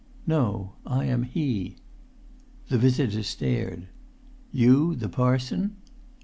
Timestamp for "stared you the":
3.21-5.07